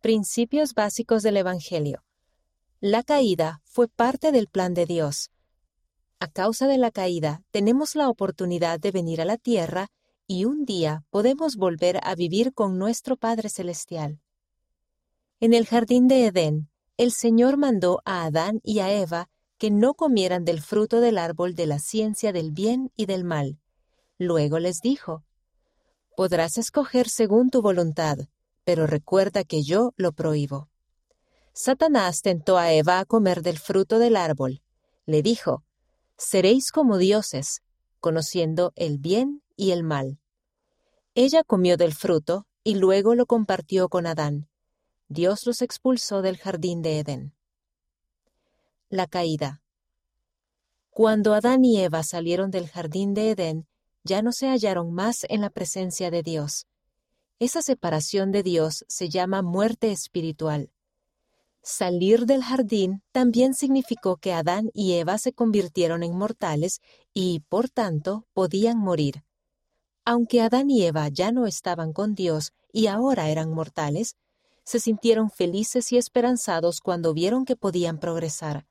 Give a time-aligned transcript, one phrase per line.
[0.00, 2.04] Principios básicos del Evangelio.
[2.78, 5.32] La caída fue parte del plan de Dios.
[6.20, 9.88] A causa de la caída, tenemos la oportunidad de venir a la tierra
[10.28, 14.20] y un día podemos volver a vivir con nuestro Padre Celestial.
[15.40, 19.28] En el jardín de Edén, el Señor mandó a Adán y a Eva
[19.58, 23.58] que no comieran del fruto del árbol de la ciencia del bien y del mal.
[24.16, 25.24] Luego les dijo,
[26.16, 28.28] Podrás escoger según tu voluntad,
[28.68, 30.68] pero recuerda que yo lo prohíbo.
[31.54, 34.60] Satanás tentó a Eva a comer del fruto del árbol.
[35.06, 35.64] Le dijo,
[36.18, 37.62] Seréis como dioses,
[37.98, 40.18] conociendo el bien y el mal.
[41.14, 44.50] Ella comió del fruto y luego lo compartió con Adán.
[45.08, 47.32] Dios los expulsó del jardín de Edén.
[48.90, 49.62] La caída.
[50.90, 53.66] Cuando Adán y Eva salieron del jardín de Edén,
[54.04, 56.66] ya no se hallaron más en la presencia de Dios.
[57.40, 60.72] Esa separación de Dios se llama muerte espiritual.
[61.62, 66.80] Salir del jardín también significó que Adán y Eva se convirtieron en mortales
[67.14, 69.22] y, por tanto, podían morir.
[70.04, 74.16] Aunque Adán y Eva ya no estaban con Dios y ahora eran mortales,
[74.64, 78.66] se sintieron felices y esperanzados cuando vieron que podían progresar.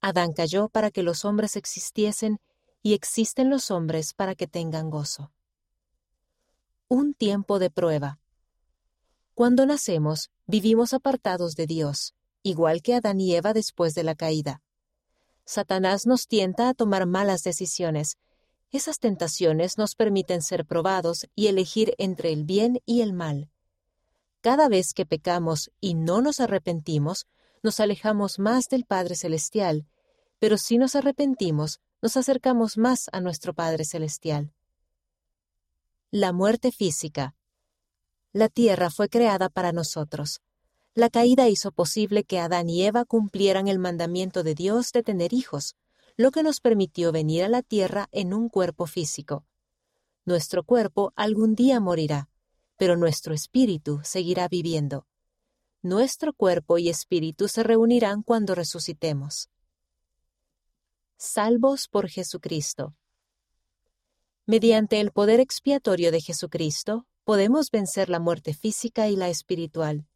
[0.00, 2.38] Adán cayó para que los hombres existiesen
[2.82, 5.32] y existen los hombres para que tengan gozo
[6.94, 8.20] un tiempo de prueba.
[9.34, 12.14] Cuando nacemos, vivimos apartados de Dios,
[12.44, 14.62] igual que Adán y Eva después de la caída.
[15.44, 18.16] Satanás nos tienta a tomar malas decisiones.
[18.70, 23.50] Esas tentaciones nos permiten ser probados y elegir entre el bien y el mal.
[24.40, 27.26] Cada vez que pecamos y no nos arrepentimos,
[27.64, 29.84] nos alejamos más del Padre Celestial,
[30.38, 34.54] pero si nos arrepentimos, nos acercamos más a nuestro Padre Celestial
[36.16, 37.34] la muerte física.
[38.32, 40.42] La tierra fue creada para nosotros.
[40.94, 45.32] La caída hizo posible que Adán y Eva cumplieran el mandamiento de Dios de tener
[45.32, 45.74] hijos,
[46.16, 49.44] lo que nos permitió venir a la tierra en un cuerpo físico.
[50.24, 52.28] Nuestro cuerpo algún día morirá,
[52.76, 55.08] pero nuestro espíritu seguirá viviendo.
[55.82, 59.50] Nuestro cuerpo y espíritu se reunirán cuando resucitemos.
[61.16, 62.94] Salvos por Jesucristo.
[64.46, 70.06] Mediante el poder expiatorio de Jesucristo, podemos vencer la muerte física y la espiritual.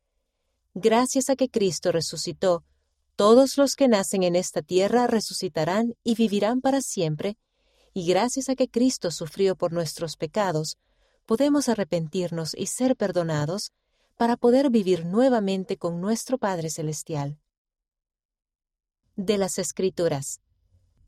[0.75, 2.63] Gracias a que Cristo resucitó,
[3.17, 7.39] todos los que nacen en esta tierra resucitarán y vivirán para siempre,
[7.95, 10.77] y gracias a que Cristo sufrió por nuestros pecados,
[11.25, 13.73] podemos arrepentirnos y ser perdonados
[14.19, 17.39] para poder vivir nuevamente con nuestro Padre Celestial.
[19.17, 20.43] De las Escrituras.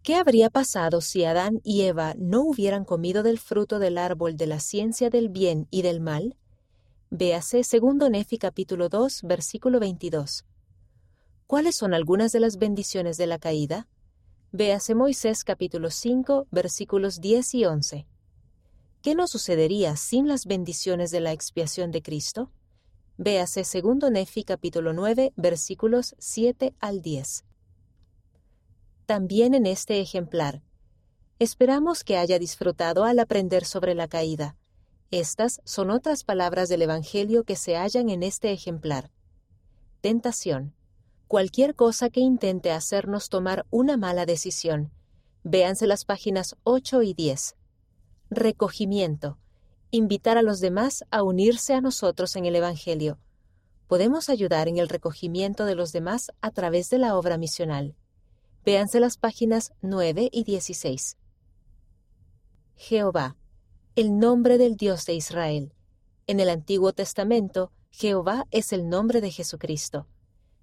[0.03, 4.47] ¿Qué habría pasado si Adán y Eva no hubieran comido del fruto del árbol de
[4.47, 6.37] la ciencia del bien y del mal?
[7.11, 10.47] Véase segundo Nefi capítulo 2, versículo 22.
[11.47, 13.89] ¿Cuáles son algunas de las bendiciones de la caída?
[14.53, 18.07] Véase Moisés capítulo 5, versículos 10 y 11.
[19.03, 22.51] ¿Qué nos sucedería sin las bendiciones de la expiación de Cristo?
[23.19, 27.45] Véase segundo Nefi capítulo 9, versículos 7 al 10
[29.11, 30.63] también en este ejemplar.
[31.41, 34.57] Esperamos que haya disfrutado al aprender sobre la caída.
[35.11, 39.11] Estas son otras palabras del Evangelio que se hallan en este ejemplar.
[40.01, 40.77] Tentación.
[41.27, 44.93] Cualquier cosa que intente hacernos tomar una mala decisión.
[45.43, 47.57] Véanse las páginas 8 y 10.
[48.31, 49.41] Recogimiento.
[49.91, 53.19] Invitar a los demás a unirse a nosotros en el Evangelio.
[53.89, 57.97] Podemos ayudar en el recogimiento de los demás a través de la obra misional.
[58.63, 61.17] Véanse las páginas 9 y 16.
[62.77, 63.37] Jehová,
[63.97, 65.73] el nombre del Dios de Israel.
[66.27, 70.07] En el Antiguo Testamento, Jehová es el nombre de Jesucristo.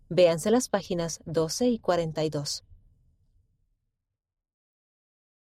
[0.10, 2.64] Véanse las páginas 12 y 42.